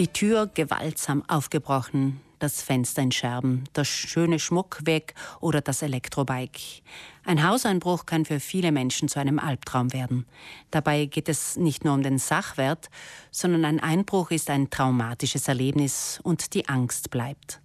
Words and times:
Die 0.00 0.08
Tür 0.08 0.46
gewaltsam 0.46 1.22
aufgebrochen, 1.28 2.22
das 2.38 2.62
Fenster 2.62 3.02
in 3.02 3.12
Scherben, 3.12 3.64
der 3.76 3.84
schöne 3.84 4.38
Schmuck 4.38 4.78
weg 4.86 5.12
oder 5.40 5.60
das 5.60 5.82
Elektrobike. 5.82 6.80
Ein 7.26 7.46
Hauseinbruch 7.46 8.06
kann 8.06 8.24
für 8.24 8.40
viele 8.40 8.72
Menschen 8.72 9.10
zu 9.10 9.20
einem 9.20 9.38
Albtraum 9.38 9.92
werden. 9.92 10.24
Dabei 10.70 11.04
geht 11.04 11.28
es 11.28 11.58
nicht 11.58 11.84
nur 11.84 11.92
um 11.92 12.02
den 12.02 12.16
Sachwert, 12.16 12.88
sondern 13.30 13.66
ein 13.66 13.78
Einbruch 13.78 14.30
ist 14.30 14.48
ein 14.48 14.70
traumatisches 14.70 15.48
Erlebnis 15.48 16.18
und 16.22 16.54
die 16.54 16.66
Angst 16.66 17.10
bleibt. 17.10 17.60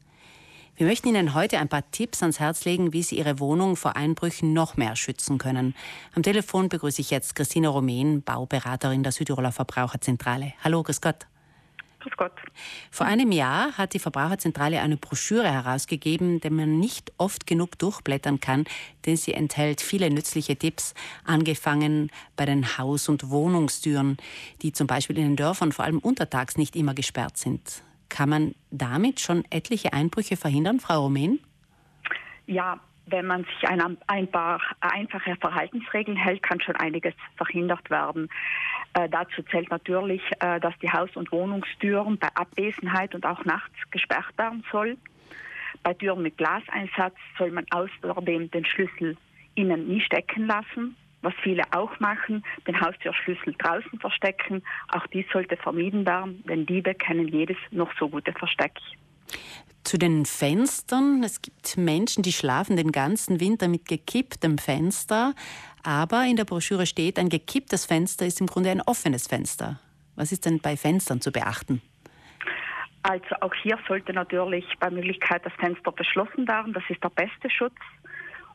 Wir 0.76 0.88
möchten 0.88 1.08
Ihnen 1.08 1.36
heute 1.36 1.60
ein 1.60 1.70
paar 1.70 1.90
Tipps 1.92 2.22
ans 2.22 2.42
Herz 2.42 2.66
legen, 2.66 2.92
wie 2.92 3.04
Sie 3.04 3.18
Ihre 3.18 3.40
Wohnung 3.40 3.78
vor 3.78 3.96
Einbrüchen 3.96 4.52
noch 4.52 4.76
mehr 4.76 4.98
schützen 4.98 5.38
können. 5.38 5.74
Am 6.16 6.22
Telefon 6.22 6.68
begrüße 6.68 7.00
ich 7.00 7.12
jetzt 7.12 7.34
Christine 7.34 7.70
Romain, 7.70 8.24
Bauberaterin 8.24 9.04
der 9.04 9.14
Südtiroler 9.14 9.54
Verbraucherzentrale. 9.54 10.52
Hallo, 10.62 10.84
grüß 10.84 11.00
Gott. 11.00 11.28
Grüß 12.06 12.18
Gott. 12.18 12.34
Vor 12.92 13.08
einem 13.08 13.32
Jahr 13.32 13.80
hat 13.80 13.96
die 13.96 14.00
Verbraucherzentrale 14.00 14.80
eine 14.80 14.96
Broschüre 14.96 15.52
herausgegeben, 15.52 16.40
die 16.40 16.52
man 16.52 16.80
nicht 16.80 17.12
oft 17.18 17.48
genug 17.48 17.80
durchblättern 17.80 18.40
kann, 18.40 18.66
denn 19.08 19.18
sie 19.18 19.34
enthält 19.34 19.82
viele 19.82 20.12
nützliche 20.12 20.56
Tipps, 20.56 20.94
angefangen 21.24 22.12
bei 22.36 22.46
den 22.46 22.78
Haus- 22.78 23.10
und 23.10 23.32
Wohnungstüren, 23.32 24.18
die 24.62 24.72
zum 24.72 24.86
Beispiel 24.86 25.18
in 25.18 25.30
den 25.30 25.36
Dörfern 25.36 25.72
vor 25.72 25.84
allem 25.84 25.98
untertags 25.98 26.58
nicht 26.58 26.76
immer 26.76 26.94
gesperrt 26.94 27.38
sind. 27.38 27.82
Kann 28.10 28.30
man 28.30 28.54
damit 28.70 29.20
schon 29.20 29.44
etliche 29.50 29.94
Einbrüche 29.94 30.38
verhindern, 30.38 30.80
Frau 30.80 31.02
Romain? 31.02 31.40
Ja, 32.46 32.80
wenn 33.08 33.26
man 33.26 33.46
sich 33.46 33.68
an 33.68 33.98
ein 34.06 34.30
paar 34.30 34.62
einfache 34.80 35.36
Verhaltensregeln 35.38 36.18
hält, 36.18 36.44
kann 36.44 36.62
schon 36.62 36.76
einiges 36.76 37.16
verhindert 37.36 37.90
werden. 37.90 38.30
Äh, 38.96 39.10
dazu 39.10 39.44
zählt 39.44 39.70
natürlich, 39.70 40.22
äh, 40.40 40.60
dass 40.62 40.74
die 40.80 40.90
Haus- 40.90 41.16
und 41.16 41.30
Wohnungstüren 41.32 42.18
bei 42.18 42.30
Abwesenheit 42.34 43.14
und 43.14 43.26
auch 43.26 43.44
nachts 43.44 43.76
gesperrt 43.92 44.38
werden 44.38 44.64
soll. 44.72 44.98
Bei 45.84 45.94
Türen 45.94 46.22
mit 46.24 46.38
Glaseinsatz 46.38 47.16
soll 47.38 47.52
man 47.52 47.66
außerdem 47.72 48.50
den 48.52 48.66
Schlüssel 48.66 49.18
innen 49.56 49.88
nie 49.88 50.00
stecken 50.00 50.48
lassen. 50.48 50.96
Was 51.22 51.34
viele 51.42 51.64
auch 51.72 52.00
machen, 52.00 52.46
den 52.68 52.80
Haustürschlüssel 52.80 53.56
draußen 53.58 54.00
verstecken. 54.00 54.64
Auch 54.90 55.06
dies 55.08 55.26
sollte 55.34 55.58
vermieden 55.58 56.06
werden, 56.06 56.44
denn 56.48 56.66
Diebe 56.66 56.94
kennen 56.94 57.28
jedes 57.28 57.58
noch 57.72 57.92
so 58.00 58.08
gute 58.08 58.32
Versteck. 58.32 58.74
Zu 59.86 60.00
den 60.00 60.26
Fenstern. 60.26 61.24
Es 61.24 61.44
gibt 61.44 61.78
Menschen, 61.78 62.24
die 62.24 62.34
schlafen 62.34 62.76
den 62.76 62.92
ganzen 62.92 63.40
Winter 63.40 63.68
mit 63.68 63.88
gekipptem 63.88 64.58
Fenster. 64.58 65.36
Aber 65.84 66.26
in 66.26 66.38
der 66.38 66.44
Broschüre 66.44 66.88
steht, 66.88 67.20
ein 67.20 67.30
gekipptes 67.30 67.86
Fenster 67.86 68.26
ist 68.26 68.42
im 68.42 68.48
Grunde 68.48 68.72
ein 68.72 68.82
offenes 68.82 69.28
Fenster. 69.28 69.80
Was 70.16 70.32
ist 70.32 70.48
denn 70.48 70.60
bei 70.60 70.76
Fenstern 70.76 71.22
zu 71.22 71.32
beachten? 71.32 71.84
Also 73.04 73.36
auch 73.42 73.54
hier 73.62 73.78
sollte 73.88 74.12
natürlich 74.12 74.66
bei 74.80 74.90
Möglichkeit 74.90 75.46
das 75.46 75.54
Fenster 75.54 75.92
verschlossen 75.92 76.48
werden. 76.48 76.74
Das 76.74 76.84
ist 76.90 77.04
der 77.04 77.10
beste 77.10 77.52
Schutz 77.52 77.78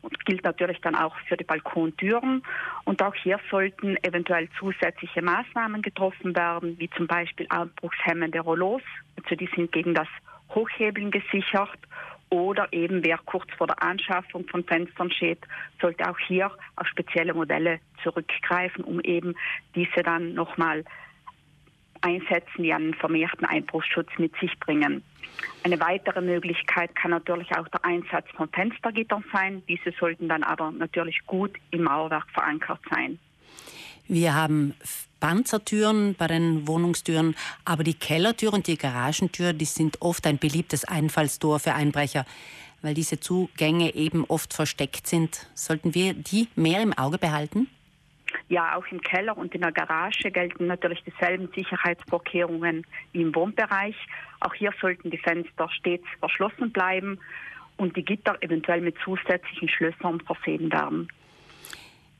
und 0.01 0.25
gilt 0.25 0.43
natürlich 0.43 0.81
dann 0.81 0.95
auch 0.95 1.15
für 1.29 1.37
die 1.37 1.45
Balkontüren. 1.45 2.43
Und 2.83 3.01
auch 3.01 3.15
hier 3.15 3.39
sollten 3.49 3.95
eventuell 4.03 4.49
zusätzliche 4.59 5.21
Maßnahmen 5.21 5.81
getroffen 5.81 6.35
werden, 6.35 6.77
wie 6.77 6.89
zum 6.89 7.07
Beispiel 7.07 7.47
einbruchshemmende 7.49 8.41
Rollos. 8.41 8.81
Also 9.23 9.35
die 9.37 9.49
sind 9.55 9.71
gegen 9.71 9.93
das 9.93 10.09
Hochhebeln 10.53 11.11
gesichert 11.11 11.79
oder 12.29 12.71
eben 12.71 13.03
wer 13.03 13.17
kurz 13.17 13.51
vor 13.57 13.67
der 13.67 13.83
Anschaffung 13.83 14.47
von 14.47 14.63
Fenstern 14.63 15.11
steht, 15.11 15.39
sollte 15.81 16.09
auch 16.09 16.17
hier 16.17 16.49
auf 16.77 16.87
spezielle 16.87 17.33
Modelle 17.33 17.79
zurückgreifen, 18.03 18.83
um 18.83 19.01
eben 19.01 19.35
diese 19.75 20.01
dann 20.01 20.33
nochmal 20.33 20.85
einsetzen, 22.01 22.63
die 22.63 22.73
einen 22.73 22.93
vermehrten 22.93 23.45
Einbruchsschutz 23.45 24.09
mit 24.17 24.35
sich 24.37 24.57
bringen. 24.59 25.03
Eine 25.63 25.79
weitere 25.79 26.21
Möglichkeit 26.21 26.95
kann 26.95 27.11
natürlich 27.11 27.55
auch 27.55 27.67
der 27.67 27.85
Einsatz 27.85 28.25
von 28.31 28.49
Fenstergittern 28.49 29.23
sein. 29.31 29.61
Diese 29.67 29.91
sollten 29.91 30.27
dann 30.27 30.43
aber 30.43 30.71
natürlich 30.71 31.19
gut 31.27 31.57
im 31.71 31.83
Mauerwerk 31.83 32.29
verankert 32.31 32.79
sein. 32.89 33.19
Wir 34.11 34.35
haben 34.35 34.73
Panzertüren 35.21 36.15
bei 36.15 36.27
den 36.27 36.67
Wohnungstüren, 36.67 37.33
aber 37.63 37.85
die 37.85 37.93
Kellertür 37.93 38.51
und 38.51 38.67
die 38.67 38.77
Garagentür, 38.77 39.53
die 39.53 39.63
sind 39.63 40.01
oft 40.01 40.27
ein 40.27 40.37
beliebtes 40.37 40.83
Einfallstor 40.83 41.61
für 41.61 41.73
Einbrecher, 41.75 42.25
weil 42.81 42.93
diese 42.93 43.21
Zugänge 43.21 43.95
eben 43.95 44.25
oft 44.25 44.53
versteckt 44.53 45.07
sind. 45.07 45.47
Sollten 45.53 45.95
wir 45.95 46.13
die 46.13 46.49
mehr 46.57 46.81
im 46.81 46.91
Auge 46.91 47.19
behalten? 47.19 47.69
Ja, 48.49 48.75
auch 48.75 48.85
im 48.91 48.99
Keller 48.99 49.37
und 49.37 49.55
in 49.55 49.61
der 49.61 49.71
Garage 49.71 50.29
gelten 50.29 50.67
natürlich 50.67 51.01
dieselben 51.05 51.47
Sicherheitsvorkehrungen 51.55 52.85
wie 53.13 53.21
im 53.21 53.33
Wohnbereich. 53.33 53.95
Auch 54.41 54.53
hier 54.53 54.73
sollten 54.81 55.09
die 55.09 55.19
Fenster 55.19 55.69
stets 55.69 56.05
verschlossen 56.19 56.73
bleiben 56.73 57.17
und 57.77 57.95
die 57.95 58.03
Gitter 58.03 58.35
eventuell 58.41 58.81
mit 58.81 58.97
zusätzlichen 59.05 59.69
Schlössern 59.69 60.19
versehen 60.19 60.69
werden. 60.69 61.07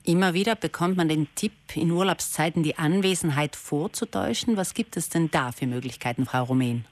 Immer 0.03 0.33
wieder 0.33 0.55
bekommt 0.55 0.97
man 0.97 1.09
den 1.09 1.27
Tipp, 1.35 1.53
in 1.75 1.91
Urlaubszeiten 1.91 2.63
die 2.63 2.77
Anwesenheit 2.77 3.55
vorzutäuschen. 3.55 4.57
Was 4.57 4.73
gibt 4.73 4.97
es 4.97 5.09
denn 5.09 5.29
da 5.29 5.51
für 5.51 5.67
Möglichkeiten, 5.67 6.25
Frau 6.25 6.43
Rumän? 6.43 6.85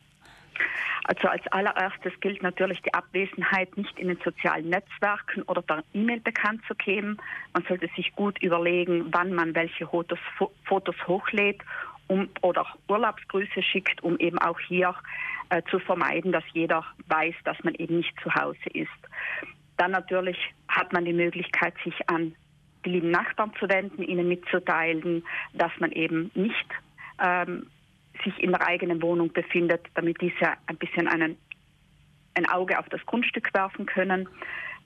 Also 1.05 1.27
als 1.27 1.45
allererstes 1.47 2.13
gilt 2.19 2.43
natürlich 2.43 2.79
die 2.83 2.93
Abwesenheit 2.93 3.75
nicht 3.75 3.97
in 3.97 4.09
den 4.09 4.19
sozialen 4.23 4.69
Netzwerken 4.69 5.41
oder 5.43 5.63
per 5.63 5.83
E-Mail 5.93 6.19
bekannt 6.19 6.61
zu 6.67 6.75
geben. 6.75 7.17
Man 7.53 7.63
sollte 7.67 7.89
sich 7.95 8.15
gut 8.15 8.39
überlegen, 8.43 9.07
wann 9.11 9.33
man 9.33 9.55
welche 9.55 9.87
Fotos, 9.87 10.19
Fotos 10.65 10.95
hochlädt 11.07 11.63
um, 12.05 12.29
oder 12.43 12.63
Urlaubsgrüße 12.87 13.63
schickt, 13.63 14.03
um 14.03 14.19
eben 14.19 14.37
auch 14.37 14.59
hier 14.59 14.93
äh, 15.49 15.63
zu 15.71 15.79
vermeiden, 15.79 16.31
dass 16.31 16.43
jeder 16.53 16.85
weiß, 17.07 17.33
dass 17.43 17.57
man 17.63 17.73
eben 17.73 17.97
nicht 17.97 18.13
zu 18.21 18.31
Hause 18.35 18.69
ist. 18.73 18.89
Dann 19.77 19.89
natürlich 19.89 20.37
hat 20.67 20.93
man 20.93 21.05
die 21.05 21.13
Möglichkeit, 21.13 21.73
sich 21.83 22.07
an 22.07 22.35
die 22.85 22.91
lieben 22.91 23.11
Nachbarn 23.11 23.51
zu 23.59 23.67
wenden, 23.69 24.03
ihnen 24.03 24.27
mitzuteilen, 24.27 25.23
dass 25.53 25.71
man 25.79 25.91
eben 25.91 26.31
nicht 26.33 26.67
ähm, 27.21 27.67
sich 28.23 28.37
in 28.39 28.51
der 28.51 28.65
eigenen 28.65 29.01
Wohnung 29.01 29.31
befindet, 29.31 29.85
damit 29.95 30.21
diese 30.21 30.53
ein 30.67 30.77
bisschen 30.77 31.07
einen, 31.07 31.37
ein 32.35 32.49
Auge 32.49 32.79
auf 32.79 32.87
das 32.89 33.05
Grundstück 33.05 33.53
werfen 33.53 33.85
können. 33.85 34.27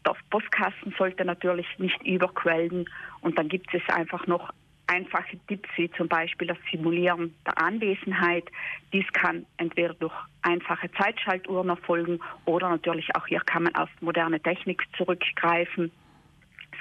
Der 0.05 0.15
Postkasten 0.29 0.93
sollte 0.97 1.23
natürlich 1.25 1.67
nicht 1.77 2.01
überquellen 2.03 2.89
und 3.21 3.37
dann 3.37 3.47
gibt 3.47 3.73
es 3.73 3.81
einfach 3.89 4.27
noch 4.27 4.51
einfache 4.87 5.37
Tipps 5.47 5.69
wie 5.77 5.89
zum 5.91 6.07
Beispiel 6.07 6.47
das 6.47 6.57
Simulieren 6.71 7.33
der 7.45 7.57
Anwesenheit. 7.57 8.49
Dies 8.91 9.05
kann 9.13 9.45
entweder 9.57 9.93
durch 9.93 10.13
einfache 10.41 10.91
Zeitschaltuhren 10.91 11.69
erfolgen 11.69 12.19
oder 12.45 12.69
natürlich 12.69 13.15
auch 13.15 13.25
hier 13.27 13.39
kann 13.39 13.63
man 13.63 13.75
auf 13.75 13.89
moderne 14.01 14.39
Technik 14.41 14.83
zurückgreifen. 14.97 15.91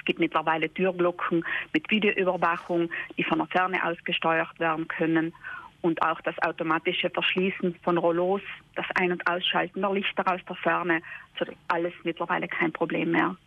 Es 0.03 0.05
gibt 0.05 0.19
mittlerweile 0.19 0.69
Türglocken 0.69 1.45
mit 1.71 1.89
Videoüberwachung, 1.89 2.89
die 3.17 3.23
von 3.23 3.37
der 3.37 3.47
Ferne 3.47 3.81
ausgesteuert 3.85 4.59
werden 4.59 4.85
können. 4.89 5.33
Und 5.81 6.01
auch 6.01 6.19
das 6.21 6.37
automatische 6.39 7.09
Verschließen 7.09 7.75
von 7.83 7.97
Rollos, 7.97 8.41
das 8.75 8.85
Ein- 8.95 9.13
und 9.13 9.25
Ausschalten 9.25 9.79
der 9.79 9.93
Lichter 9.93 10.29
aus 10.29 10.41
der 10.47 10.57
Ferne, 10.57 11.01
also 11.39 11.53
alles 11.69 11.93
mittlerweile 12.03 12.49
kein 12.49 12.73
Problem 12.73 13.11
mehr. 13.11 13.37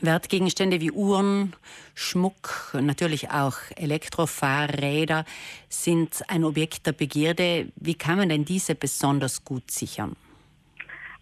Wertgegenstände 0.00 0.80
wie 0.80 0.90
Uhren, 0.90 1.54
Schmuck, 1.94 2.74
natürlich 2.80 3.30
auch 3.30 3.56
Elektrofahrräder 3.76 5.24
sind 5.68 6.22
ein 6.26 6.42
Objekt 6.42 6.88
der 6.88 6.92
Begierde. 6.92 7.68
Wie 7.76 7.94
kann 7.94 8.18
man 8.18 8.30
denn 8.30 8.44
diese 8.44 8.74
besonders 8.74 9.44
gut 9.44 9.70
sichern? 9.70 10.16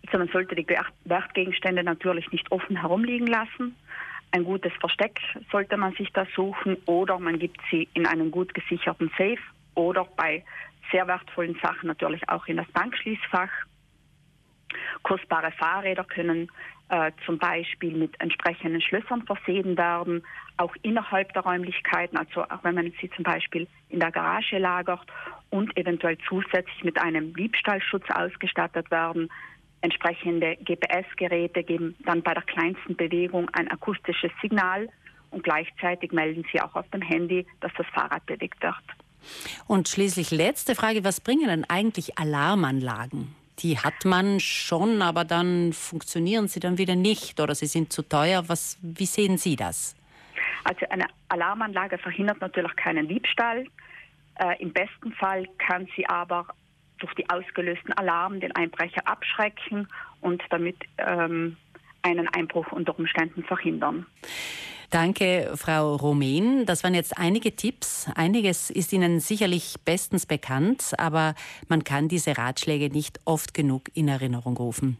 Also 0.06 0.16
man 0.16 0.28
sollte 0.28 0.54
die 0.54 0.66
Wertgegenstände 1.04 1.84
natürlich 1.84 2.30
nicht 2.32 2.50
offen 2.50 2.80
herumliegen 2.80 3.26
lassen. 3.26 3.76
Ein 4.32 4.44
gutes 4.44 4.72
Versteck 4.80 5.20
sollte 5.50 5.76
man 5.76 5.92
sich 5.92 6.10
da 6.12 6.26
suchen 6.34 6.76
oder 6.86 7.18
man 7.18 7.38
gibt 7.38 7.60
sie 7.70 7.88
in 7.92 8.06
einen 8.06 8.30
gut 8.30 8.54
gesicherten 8.54 9.10
Safe 9.18 9.38
oder 9.74 10.06
bei 10.16 10.42
sehr 10.90 11.06
wertvollen 11.06 11.58
Sachen 11.62 11.86
natürlich 11.86 12.26
auch 12.28 12.46
in 12.46 12.56
das 12.56 12.66
Bankschließfach. 12.72 13.50
Kostbare 15.02 15.52
Fahrräder 15.52 16.04
können 16.04 16.50
äh, 16.88 17.12
zum 17.26 17.38
Beispiel 17.38 17.94
mit 17.94 18.18
entsprechenden 18.20 18.80
Schlössern 18.80 19.22
versehen 19.22 19.76
werden, 19.76 20.22
auch 20.56 20.74
innerhalb 20.82 21.32
der 21.34 21.42
Räumlichkeiten, 21.42 22.16
also 22.16 22.44
auch 22.44 22.64
wenn 22.64 22.74
man 22.74 22.92
sie 23.00 23.10
zum 23.10 23.24
Beispiel 23.24 23.68
in 23.90 24.00
der 24.00 24.12
Garage 24.12 24.58
lagert 24.58 25.06
und 25.50 25.76
eventuell 25.76 26.16
zusätzlich 26.28 26.84
mit 26.84 26.98
einem 26.98 27.34
Diebstahlschutz 27.34 28.04
ausgestattet 28.10 28.90
werden, 28.90 29.30
Entsprechende 29.82 30.56
GPS-Geräte 30.64 31.62
geben 31.62 31.96
dann 32.06 32.22
bei 32.22 32.34
der 32.34 32.42
kleinsten 32.44 32.96
Bewegung 32.96 33.48
ein 33.52 33.68
akustisches 33.68 34.30
Signal 34.40 34.88
und 35.30 35.42
gleichzeitig 35.42 36.12
melden 36.12 36.44
sie 36.52 36.60
auch 36.60 36.74
auf 36.74 36.88
dem 36.90 37.02
Handy, 37.02 37.46
dass 37.60 37.72
das 37.76 37.86
Fahrrad 37.88 38.24
bewegt 38.26 38.62
wird. 38.62 38.74
Und 39.66 39.88
schließlich 39.88 40.30
letzte 40.30 40.74
Frage, 40.74 41.04
was 41.04 41.20
bringen 41.20 41.48
denn 41.48 41.64
eigentlich 41.68 42.18
Alarmanlagen? 42.18 43.34
Die 43.58 43.78
hat 43.78 44.04
man 44.04 44.40
schon, 44.40 45.02
aber 45.02 45.24
dann 45.24 45.72
funktionieren 45.72 46.48
sie 46.48 46.60
dann 46.60 46.78
wieder 46.78 46.96
nicht 46.96 47.38
oder 47.40 47.54
sie 47.54 47.66
sind 47.66 47.92
zu 47.92 48.02
teuer. 48.02 48.48
Was, 48.48 48.78
wie 48.82 49.06
sehen 49.06 49.36
Sie 49.36 49.56
das? 49.56 49.94
Also 50.64 50.86
eine 50.90 51.06
Alarmanlage 51.28 51.98
verhindert 51.98 52.40
natürlich 52.40 52.74
keinen 52.76 53.08
Diebstahl. 53.08 53.64
Äh, 54.36 54.60
Im 54.60 54.72
besten 54.72 55.12
Fall 55.12 55.46
kann 55.58 55.88
sie 55.94 56.06
aber 56.08 56.46
durch 57.02 57.14
die 57.14 57.28
ausgelösten 57.28 57.92
Alarm 57.94 58.40
den 58.40 58.54
Einbrecher 58.54 59.06
abschrecken 59.06 59.88
und 60.20 60.42
damit 60.50 60.76
ähm, 60.98 61.56
einen 62.02 62.28
Einbruch 62.28 62.70
unter 62.72 62.98
Umständen 62.98 63.44
verhindern. 63.44 64.06
Danke, 64.90 65.52
Frau 65.56 65.96
Romain. 65.96 66.66
Das 66.66 66.84
waren 66.84 66.94
jetzt 66.94 67.16
einige 67.16 67.56
Tipps. 67.56 68.10
Einiges 68.14 68.68
ist 68.68 68.92
Ihnen 68.92 69.20
sicherlich 69.20 69.76
bestens 69.86 70.26
bekannt, 70.26 70.92
aber 70.98 71.34
man 71.68 71.82
kann 71.82 72.08
diese 72.08 72.36
Ratschläge 72.36 72.90
nicht 72.90 73.18
oft 73.24 73.54
genug 73.54 73.84
in 73.94 74.08
Erinnerung 74.08 74.58
rufen. 74.58 74.98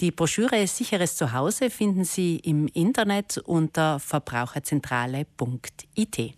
Die 0.00 0.10
Broschüre 0.10 0.66
Sicheres 0.66 1.16
Zuhause 1.16 1.70
finden 1.70 2.04
Sie 2.04 2.36
im 2.36 2.66
Internet 2.66 3.38
unter 3.38 3.98
verbraucherzentrale.it. 3.98 6.34